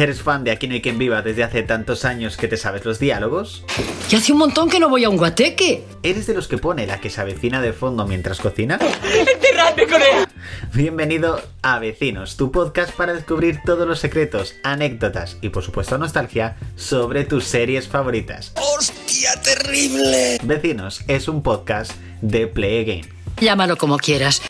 [0.00, 2.86] ¿Eres fan de Aquí no hay quien viva desde hace tantos años que te sabes
[2.86, 3.64] los diálogos?
[4.10, 5.84] Y hace un montón que no voy a un guateque.
[6.02, 8.78] ¿Eres de los que pone la que se avecina de fondo mientras cocina?
[9.34, 10.26] ¡Enterradme con ella!
[10.72, 16.56] Bienvenido a Vecinos, tu podcast para descubrir todos los secretos, anécdotas y por supuesto nostalgia
[16.76, 18.54] sobre tus series favoritas.
[18.56, 20.38] ¡Hostia, terrible!
[20.42, 21.92] Vecinos es un podcast
[22.22, 23.08] de Play Game.
[23.38, 24.49] Llámalo como quieras.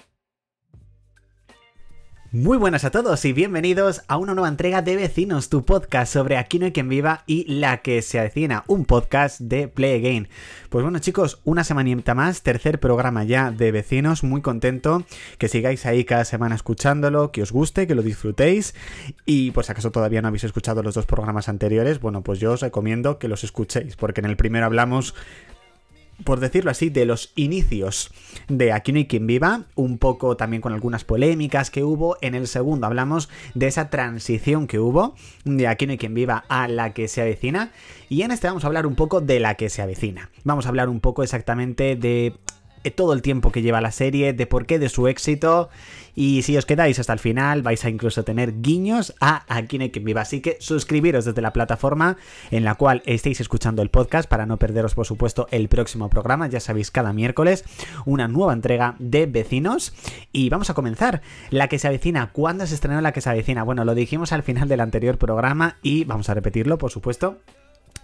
[2.32, 6.36] Muy buenas a todos y bienvenidos a una nueva entrega de Vecinos, tu podcast sobre
[6.36, 10.29] Aquí no hay quien viva y la que se avecina, un podcast de Play Again.
[10.68, 15.02] Pues bueno chicos, una semanita más, tercer programa ya de Vecinos, muy contento
[15.38, 18.76] que sigáis ahí cada semana escuchándolo, que os guste, que lo disfrutéis
[19.26, 22.60] y si acaso todavía no habéis escuchado los dos programas anteriores, bueno pues yo os
[22.60, 25.16] recomiendo que los escuchéis porque en el primero hablamos
[26.24, 28.10] por decirlo así, de los inicios
[28.48, 32.16] de Aquí no hay quien viva, un poco también con algunas polémicas que hubo.
[32.20, 36.44] En el segundo hablamos de esa transición que hubo de Aquí no hay quien viva
[36.48, 37.72] a la que se avecina.
[38.08, 40.30] Y en este vamos a hablar un poco de la que se avecina.
[40.44, 42.34] Vamos a hablar un poco exactamente de
[42.95, 45.69] todo el tiempo que lleva la serie, de por qué de su éxito.
[46.14, 49.84] Y si os quedáis hasta el final, vais a incluso tener guiños a Aquí no
[49.84, 50.23] hay quien viva.
[50.23, 52.17] Así que suscribiros desde la plataforma
[52.51, 56.48] en la cual estéis escuchando el podcast para no perderos, por supuesto, el próximo programa.
[56.48, 57.64] Ya sabéis, cada miércoles
[58.06, 59.92] una nueva entrega de vecinos.
[60.33, 61.23] Y vamos a comenzar.
[61.51, 62.31] La que se avecina.
[62.33, 63.62] ¿Cuándo se estrenó la que se avecina?
[63.62, 67.39] Bueno, lo dijimos al final del anterior programa y vamos a repetirlo, por supuesto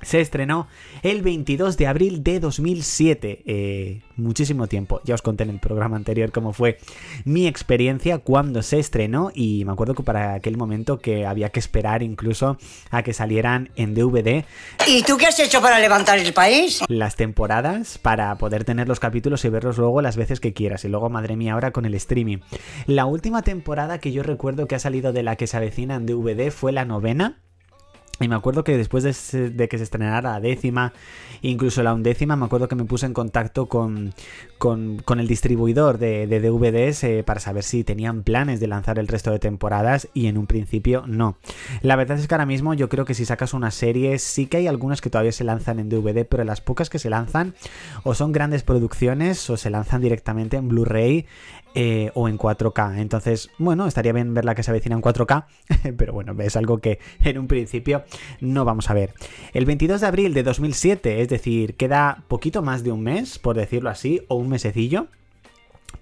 [0.03, 0.69] se estrenó
[1.03, 3.43] el 22 de abril de 2007.
[3.47, 5.01] Eh, muchísimo tiempo.
[5.05, 6.79] Ya os conté en el programa anterior cómo fue
[7.25, 11.61] mi experiencia cuando se estrenó y me acuerdo que para aquel momento que había que
[11.61, 12.59] esperar incluso
[12.91, 14.45] a que salieran en DVD.
[14.87, 16.83] ¿Y tú qué has hecho para levantar el país?
[16.89, 20.85] Las temporadas para poder tener los capítulos y verlos luego las veces que quieras.
[20.85, 22.39] Y luego, madre mía, ahora con el streaming.
[22.87, 26.07] La última temporada que yo recuerdo que ha salido de la que se avecina en
[26.07, 27.46] DVD fue la novena
[28.19, 30.95] y me acuerdo que después de, que se estrenara la décima,
[31.43, 34.15] incluso la undécima, me acuerdo que me puse en contacto con,
[34.59, 39.31] con, el distribuidor de, DVDs eh, para saber si tenían planes de lanzar el resto
[39.33, 41.37] de temporadas y en un principio no.
[41.83, 44.59] La verdad es que ahora mismo yo creo que si sacas una serie, sí que
[44.59, 47.55] hay algunas que todavía se lanzan en DVD, pero las pocas que se lanzan
[48.03, 51.27] o son grandes producciones o se lanzan directamente en Blu-ray
[51.79, 52.99] eh, o en 4K.
[53.01, 55.45] Entonces, bueno, estaría bien ver la que se avecina en 4K,
[55.99, 58.06] pero bueno, es algo que en un principio
[58.41, 59.15] no vamos a ver.
[59.53, 63.57] El 22 de abril de 2007, es decir, queda poquito más de un mes, por
[63.57, 65.09] decirlo así, o un mesecillo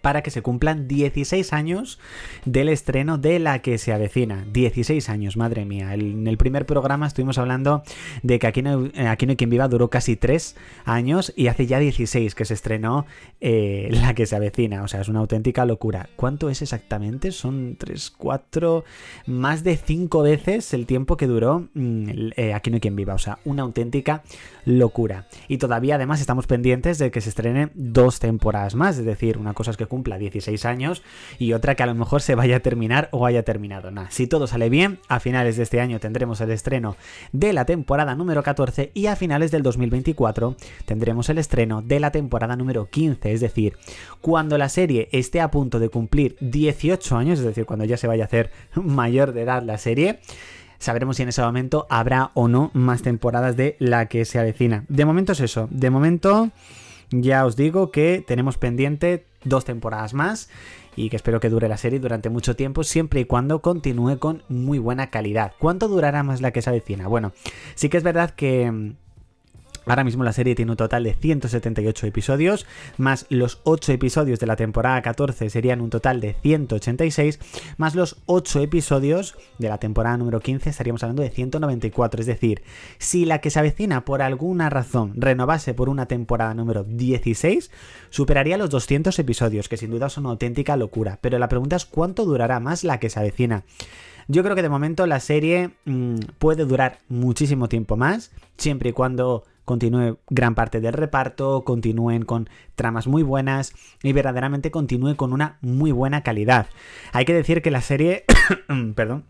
[0.01, 1.99] para que se cumplan 16 años
[2.45, 4.45] del estreno de la que se avecina.
[4.53, 5.95] 16 años, madre mía.
[5.95, 7.83] en el primer programa estuvimos hablando
[8.23, 11.49] de que aquí no, eh, aquí no hay quien viva duró casi 3 años y
[11.49, 13.07] hace ya 16 que se estrenó
[13.41, 14.83] eh, la que se avecina.
[14.83, 16.09] O sea, es una auténtica locura.
[16.17, 17.33] ¿Cuánto es exactamente?
[17.33, 18.85] Son 3, 4,
[19.27, 23.15] más de 5 veces el tiempo que duró mm, eh, aquí no hay quien viva.
[23.15, 24.23] O sea, una auténtica
[24.65, 25.27] locura.
[25.49, 28.99] Y todavía además estamos pendientes de que se estrenen dos temporadas más.
[28.99, 31.03] Es decir, una cosa es que cumpla 16 años
[31.39, 33.91] y otra que a lo mejor se vaya a terminar o haya terminado.
[33.91, 36.97] Nada, si todo sale bien, a finales de este año tendremos el estreno
[37.33, 42.11] de la temporada número 14 y a finales del 2024 tendremos el estreno de la
[42.11, 43.33] temporada número 15.
[43.33, 43.77] Es decir,
[44.21, 48.07] cuando la serie esté a punto de cumplir 18 años, es decir, cuando ya se
[48.07, 50.21] vaya a hacer mayor de edad la serie,
[50.79, 54.85] sabremos si en ese momento habrá o no más temporadas de la que se avecina.
[54.89, 55.69] De momento es eso.
[55.71, 56.51] De momento
[57.11, 60.49] ya os digo que tenemos pendiente dos temporadas más
[60.97, 64.43] y que espero que dure la serie durante mucho tiempo, siempre y cuando continúe con
[64.49, 65.53] muy buena calidad.
[65.59, 66.71] ¿Cuánto durará más la que se?
[67.09, 67.33] Bueno,
[67.75, 68.97] sí que es verdad que mm,
[69.87, 74.47] Ahora mismo la serie tiene un total de 178 episodios, más los 8 episodios de
[74.47, 77.39] la temporada 14 serían un total de 186,
[77.77, 82.21] más los 8 episodios de la temporada número 15 estaríamos hablando de 194.
[82.21, 82.63] Es decir,
[82.99, 87.71] si la que se avecina por alguna razón renovase por una temporada número 16,
[88.11, 91.19] superaría los 200 episodios, que sin duda son una auténtica locura.
[91.21, 93.65] Pero la pregunta es cuánto durará más la que se avecina.
[94.29, 98.93] Yo creo que de momento la serie mmm, puede durar muchísimo tiempo más, siempre y
[98.93, 103.73] cuando continúe gran parte del reparto, continúen con tramas muy buenas
[104.03, 106.67] y verdaderamente continúe con una muy buena calidad.
[107.13, 108.25] Hay que decir que la serie,
[108.95, 109.25] perdón,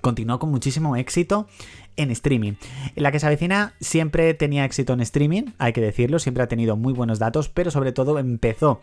[0.00, 1.48] continuó con muchísimo éxito
[1.96, 2.54] en streaming.
[2.94, 6.76] La que se avecina siempre tenía éxito en streaming, hay que decirlo, siempre ha tenido
[6.76, 8.80] muy buenos datos, pero sobre todo empezó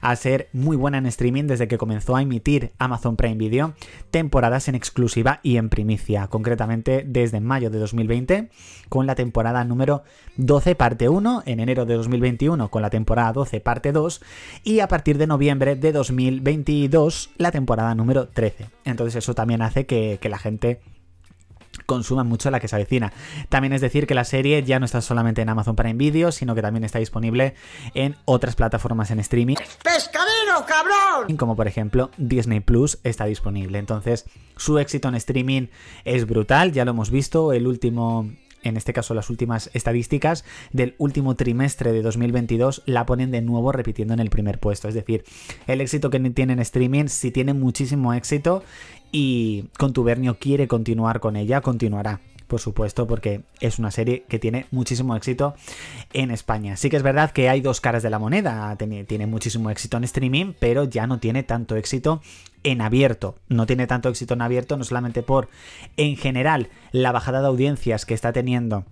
[0.00, 3.74] a ser muy buena en streaming desde que comenzó a emitir Amazon Prime Video
[4.10, 8.50] temporadas en exclusiva y en primicia, concretamente desde mayo de 2020
[8.88, 10.02] con la temporada número
[10.36, 14.22] 12 parte 1, en enero de 2021 con la temporada 12 parte 2
[14.64, 18.66] y a partir de noviembre de 2022 la temporada número 13.
[18.84, 20.80] Entonces eso también hace que, que la gente
[21.86, 23.12] consuman mucho la que se avecina.
[23.48, 26.54] También es decir que la serie ya no está solamente en Amazon Prime Video, sino
[26.54, 27.54] que también está disponible
[27.94, 29.56] en otras plataformas en streaming.
[29.82, 31.36] ¡Pescadero, cabrón!
[31.36, 33.78] Como por ejemplo Disney Plus está disponible.
[33.78, 34.26] Entonces,
[34.56, 35.66] su éxito en streaming
[36.04, 37.52] es brutal, ya lo hemos visto.
[37.52, 38.30] El último
[38.62, 43.72] en este caso las últimas estadísticas del último trimestre de 2022 la ponen de nuevo
[43.72, 44.88] repitiendo en el primer puesto.
[44.88, 45.24] Es decir,
[45.66, 48.62] el éxito que tiene en streaming sí tiene muchísimo éxito
[49.10, 52.20] y Contubernio quiere continuar con ella, continuará
[52.52, 55.54] por supuesto, porque es una serie que tiene muchísimo éxito
[56.12, 56.76] en España.
[56.76, 59.96] Sí que es verdad que hay dos caras de la moneda, tiene, tiene, muchísimo éxito
[59.96, 62.20] en streaming, pero ya no tiene tanto éxito
[62.62, 63.36] en abierto.
[63.48, 65.48] No tiene tanto éxito en abierto, no solamente por,
[65.96, 68.84] en general, la bajada de audiencias que está teniendo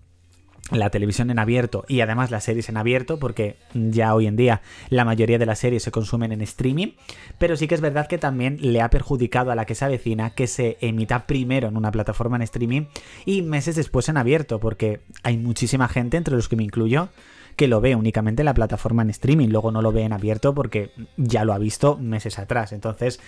[0.71, 4.63] la televisión en abierto y además las series en abierto, porque ya hoy en día
[4.89, 6.93] la mayoría de las series se consumen en streaming,
[7.39, 10.31] pero sí que es verdad que también le ha perjudicado a la que se avecina
[10.31, 12.83] que se emita primero en una plataforma en streaming
[13.25, 17.09] y meses después en abierto, porque hay muchísima gente, entre los que me incluyo,
[17.57, 20.55] que lo ve únicamente en la plataforma en streaming, luego no lo ve en abierto
[20.55, 22.73] porque ya lo ha visto meses atrás.
[22.73, 23.21] Entonces,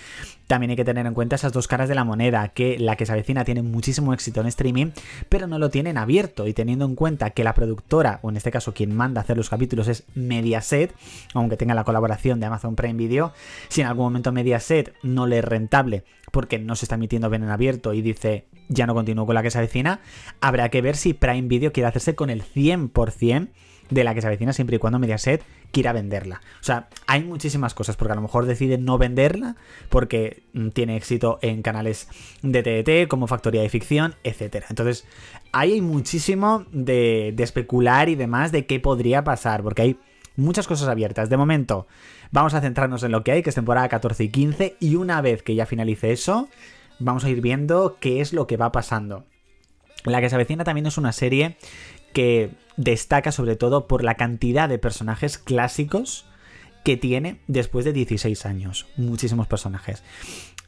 [0.47, 3.07] también hay que tener en cuenta esas dos caras de la moneda, que la que
[3.07, 4.91] se avecina tiene muchísimo éxito en streaming,
[5.29, 6.47] pero no lo tiene en abierto.
[6.47, 9.51] Y teniendo en cuenta que la productora, o en este caso quien manda hacer los
[9.51, 10.95] capítulos, es Mediaset,
[11.35, 13.33] aunque tenga la colaboración de Amazon Prime Video,
[13.69, 17.43] si en algún momento Mediaset no le es rentable porque no se está emitiendo bien
[17.43, 20.01] en abierto y dice ya no continúo con la que se avecina,
[20.41, 23.51] habrá que ver si Prime Video quiere hacerse con el 100%
[23.93, 26.41] de la que se avecina siempre y cuando Mediaset quiera venderla.
[26.61, 29.56] O sea, hay muchísimas cosas, porque a lo mejor deciden no venderla
[29.89, 32.09] porque mm, tiene éxito en canales
[32.43, 34.65] de TDT como Factoría de Ficción, etc.
[34.69, 35.06] Entonces,
[35.53, 39.99] ahí hay muchísimo de, de especular y demás de qué podría pasar, porque hay
[40.37, 41.29] muchas cosas abiertas.
[41.29, 41.87] De momento,
[42.31, 45.21] vamos a centrarnos en lo que hay, que es temporada 14 y 15, y una
[45.21, 46.49] vez que ya finalice eso,
[46.99, 49.25] vamos a ir viendo qué es lo que va pasando.
[50.05, 51.56] La que se avecina también es una serie
[52.12, 56.26] que destaca sobre todo por la cantidad de personajes clásicos
[56.85, 58.87] que tiene después de 16 años.
[58.97, 60.03] Muchísimos personajes.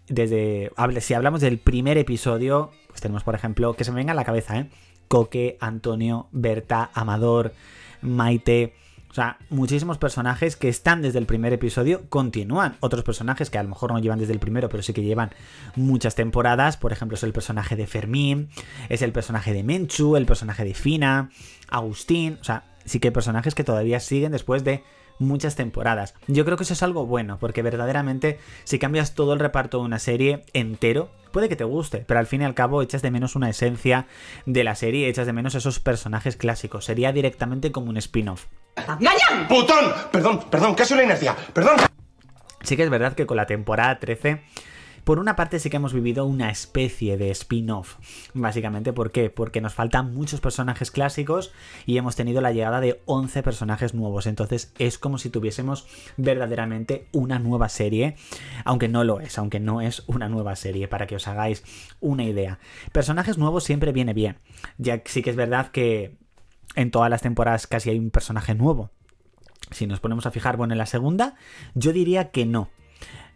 [0.09, 0.71] Desde,
[1.01, 4.25] si hablamos del primer episodio, pues tenemos por ejemplo, que se me venga a la
[4.25, 4.71] cabeza, ¿eh?
[5.09, 7.53] Coque, Antonio, Berta, Amador,
[8.01, 8.75] Maite,
[9.15, 12.75] o sea, muchísimos personajes que están desde el primer episodio continúan.
[12.81, 15.31] Otros personajes que a lo mejor no llevan desde el primero, pero sí que llevan
[15.77, 16.77] muchas temporadas.
[16.77, 18.49] Por ejemplo, es el personaje de Fermín,
[18.89, 21.31] es el personaje de Menchu, el personaje de Fina,
[21.69, 22.39] Agustín.
[22.41, 24.83] O sea, sí que hay personajes que todavía siguen después de
[25.19, 26.15] muchas temporadas.
[26.27, 29.85] Yo creo que eso es algo bueno, porque verdaderamente si cambias todo el reparto de
[29.85, 33.11] una serie entero, puede que te guste, pero al fin y al cabo echas de
[33.11, 34.07] menos una esencia
[34.47, 36.85] de la serie, echas de menos esos personajes clásicos.
[36.85, 38.47] Sería directamente como un spin-off.
[39.49, 39.93] ¡Putón!
[40.11, 41.37] Perdón, perdón, casi una inercia.
[41.53, 41.77] Perdón.
[42.63, 44.43] Sí que es verdad que con la temporada 13
[45.05, 47.97] por una parte sí que hemos vivido una especie de spin-off,
[48.33, 49.31] básicamente, ¿por qué?
[49.31, 51.53] Porque nos faltan muchos personajes clásicos
[51.87, 55.87] y hemos tenido la llegada de 11 personajes nuevos, entonces es como si tuviésemos
[56.17, 58.17] verdaderamente una nueva serie,
[58.65, 61.63] aunque no lo es, aunque no es una nueva serie, para que os hagáis
[62.01, 62.59] una idea.
[62.93, 64.39] Personajes nuevos siempre viene bien,
[64.79, 66.17] ya sí que es verdad que
[66.77, 68.91] en todas las temporadas casi hay un personaje nuevo.
[69.71, 71.37] Si nos ponemos a fijar, bueno, en la segunda,
[71.75, 72.71] yo diría que no.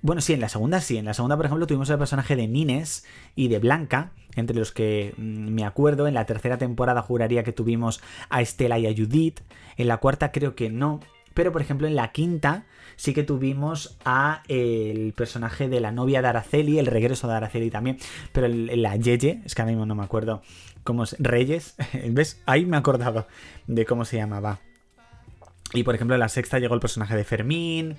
[0.00, 0.96] Bueno, sí, en la segunda sí.
[0.96, 3.04] En la segunda, por ejemplo, tuvimos el personaje de Nines
[3.34, 6.06] y de Blanca, entre los que mm, me acuerdo.
[6.06, 9.40] En la tercera temporada juraría que tuvimos a Estela y a Judith.
[9.76, 11.00] En la cuarta creo que no.
[11.34, 12.64] Pero, por ejemplo, en la quinta
[12.96, 17.70] sí que tuvimos a el personaje de la novia de Araceli, el regreso de Araceli
[17.70, 17.98] también.
[18.32, 20.42] Pero la Yeye, es que ahora mismo no me acuerdo
[20.84, 21.16] cómo es.
[21.18, 21.76] Reyes,
[22.10, 22.40] ¿ves?
[22.46, 23.26] Ahí me he acordado
[23.66, 24.60] de cómo se llamaba.
[25.74, 27.96] Y por ejemplo, en la sexta llegó el personaje de Fermín.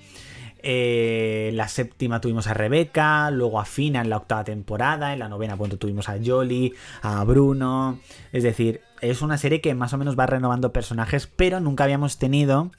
[0.62, 5.28] Eh, la séptima tuvimos a Rebeca, luego a Fina en la octava temporada, en la
[5.28, 7.98] novena punto tuvimos a Jolly, a Bruno.
[8.32, 12.18] Es decir, es una serie que más o menos va renovando personajes, pero nunca habíamos
[12.18, 12.70] tenido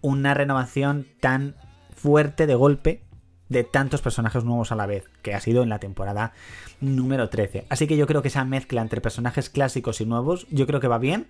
[0.00, 1.56] una renovación tan
[1.94, 3.02] fuerte de golpe
[3.48, 6.32] de tantos personajes nuevos a la vez, que ha sido en la temporada
[6.80, 7.66] número 13.
[7.68, 10.88] Así que yo creo que esa mezcla entre personajes clásicos y nuevos, yo creo que
[10.88, 11.28] va bien.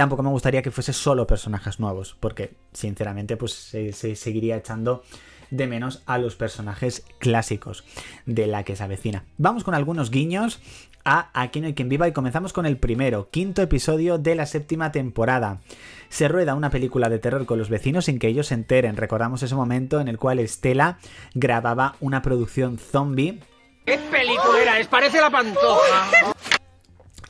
[0.00, 5.04] Tampoco me gustaría que fuese solo personajes nuevos, porque sinceramente pues se, se seguiría echando
[5.50, 7.84] de menos a los personajes clásicos
[8.24, 9.24] de la que se avecina.
[9.36, 10.58] Vamos con algunos guiños
[11.04, 14.46] a Aquí no hay quien viva y comenzamos con el primero, quinto episodio de la
[14.46, 15.60] séptima temporada.
[16.08, 18.96] Se rueda una película de terror con los vecinos sin que ellos se enteren.
[18.96, 20.96] Recordamos ese momento en el cual Estela
[21.34, 23.40] grababa una producción zombie.
[23.84, 24.86] ¿Qué película es?
[24.86, 26.32] Parece la pantoja.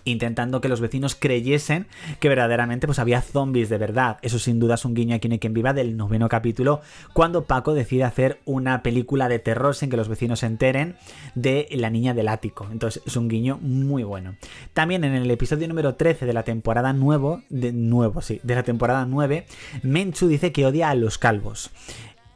[0.05, 1.87] Intentando que los vecinos creyesen
[2.19, 4.19] que verdaderamente pues había zombies de verdad.
[4.23, 6.81] Eso sin duda es un guiño aquí en quien viva del noveno capítulo,
[7.13, 10.97] cuando Paco decide hacer una película de terror sin que los vecinos se enteren
[11.35, 12.69] de la niña del ático.
[12.71, 14.37] Entonces es un guiño muy bueno.
[14.73, 18.63] También en el episodio número 13 de la temporada nuevo, de nuevo, sí, de la
[18.63, 19.47] temporada 9,
[19.83, 21.71] Menchu dice que odia a los calvos.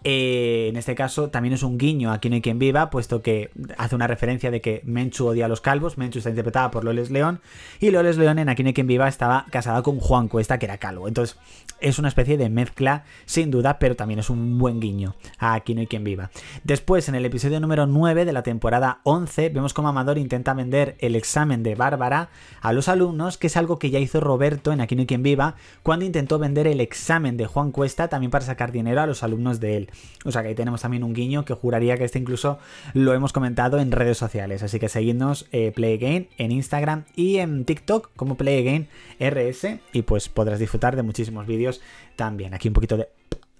[0.07, 3.51] Eh, en este caso también es un guiño Aquí no hay quien viva, puesto que
[3.79, 5.97] hace una referencia de que Menchu odia a los calvos.
[5.97, 7.41] Menchu está interpretada por Loles León.
[7.81, 10.67] Y Loles León en Aquí no hay quien viva estaba casada con Juan Cuesta, que
[10.67, 11.09] era calvo.
[11.09, 11.39] Entonces
[11.81, 15.75] es una especie de mezcla, sin duda, pero también es un buen guiño a Aquí
[15.75, 16.31] no hay quien viva.
[16.63, 20.97] Después, en el episodio número 9 de la temporada 11, vemos cómo Amador intenta vender
[20.99, 22.29] el examen de Bárbara
[22.61, 25.23] a los alumnos, que es algo que ya hizo Roberto en Aquí no hay quien
[25.23, 29.23] viva, cuando intentó vender el examen de Juan Cuesta también para sacar dinero a los
[29.23, 29.91] alumnos de él.
[30.25, 32.59] O sea que ahí tenemos también un guiño que juraría que este incluso
[32.93, 34.63] lo hemos comentado en redes sociales.
[34.63, 38.89] Así que seguidnos eh, Play Again en Instagram y en TikTok como Play Again
[39.21, 41.81] RS y pues podrás disfrutar de muchísimos vídeos
[42.17, 42.55] también.
[42.55, 43.09] Aquí un poquito de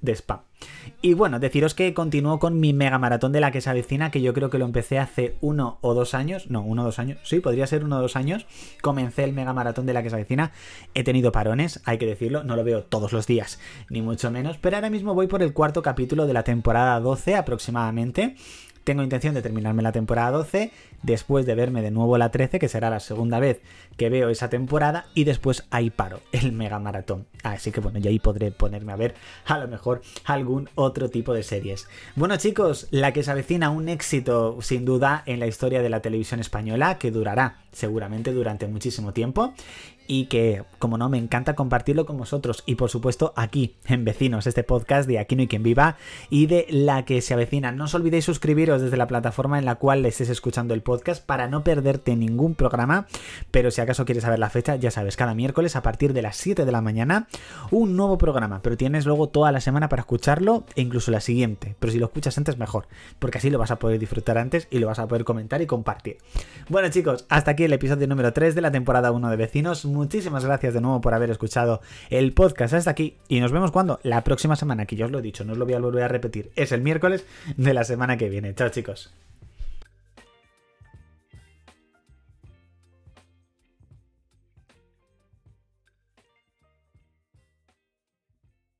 [0.05, 0.41] de spam.
[1.03, 3.71] Y bueno, deciros que continúo con mi mega maratón de la que se
[4.11, 6.51] que yo creo que lo empecé hace uno o dos años.
[6.51, 7.19] No, uno o dos años.
[7.23, 8.47] Sí, podría ser uno o dos años.
[8.81, 10.53] Comencé el mega maratón de la que se avecina.
[10.95, 12.45] He tenido parones, hay que decirlo.
[12.45, 13.59] No lo veo todos los días,
[13.91, 14.59] ni mucho menos.
[14.59, 18.37] Pero ahora mismo voy por el cuarto capítulo de la temporada 12 aproximadamente.
[18.85, 20.71] Tengo intención de terminarme la temporada 12,
[21.03, 23.63] después de verme de nuevo la 13, que será la segunda vez
[23.97, 27.27] que veo esa temporada, y después ahí paro, el mega maratón.
[27.43, 29.15] Así que bueno, ya ahí podré ponerme a ver
[29.47, 31.89] a lo mejor algún otro tipo de series.
[32.15, 36.01] Bueno chicos, la que se avecina un éxito sin duda en la historia de la
[36.01, 39.55] televisión española, que durará seguramente durante muchísimo tiempo
[40.07, 42.63] y que, como no, me encanta compartirlo con vosotros.
[42.67, 45.97] Y por supuesto aquí en Vecinos, este podcast de Aquí no hay quien viva
[46.31, 47.73] y de la que se avecina.
[47.73, 51.49] No os olvidéis suscribiros desde la plataforma en la cual estés escuchando el podcast para
[51.49, 53.07] no perderte ningún programa,
[53.51, 56.37] pero si acaso quieres saber la fecha, ya sabes, cada miércoles a partir de las
[56.37, 57.29] 7 de la mañana
[57.71, 61.77] un nuevo programa, pero tienes luego toda la semana para escucharlo e incluso la siguiente,
[61.79, 62.87] pero si lo escuchas antes mejor,
[63.19, 65.67] porque así lo vas a poder disfrutar antes y lo vas a poder comentar y
[65.67, 66.19] compartir.
[66.69, 70.45] Bueno chicos, hasta aquí el episodio número 3 de la temporada 1 de Vecinos muchísimas
[70.45, 74.23] gracias de nuevo por haber escuchado el podcast hasta aquí y nos vemos cuando la
[74.25, 76.09] próxima semana, que ya os lo he dicho, no os lo voy a volver a
[76.09, 77.25] repetir, es el miércoles
[77.57, 78.55] de la semana que viene.
[78.55, 79.13] Chao chicos.